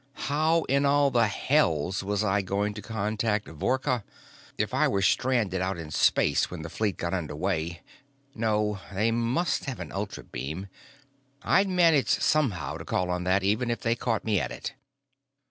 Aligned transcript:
How 0.31 0.63
in 0.63 0.83
all 0.83 1.11
the 1.11 1.27
hells 1.27 2.03
was 2.03 2.23
I 2.23 2.41
going 2.41 2.73
to 2.73 2.81
contact 2.81 3.47
Vorka? 3.47 4.03
If 4.57 4.73
I 4.73 4.87
were 4.87 5.03
stranded 5.03 5.61
out 5.61 5.77
in 5.77 5.91
space 5.91 6.49
when 6.49 6.63
the 6.63 6.71
fleet 6.71 6.97
got 6.97 7.13
under 7.13 7.35
way 7.35 7.83
no, 8.33 8.79
they 8.91 9.11
must 9.11 9.65
have 9.65 9.79
an 9.79 9.91
ultrabeam. 9.91 10.69
I'd 11.43 11.69
manage 11.69 12.09
somehow 12.09 12.77
to 12.77 12.83
call 12.83 13.11
on 13.11 13.25
that 13.25 13.43
even 13.43 13.69
if 13.69 13.81
they 13.81 13.93
caught 13.93 14.25
me 14.25 14.39
at 14.39 14.49
it. 14.49 14.73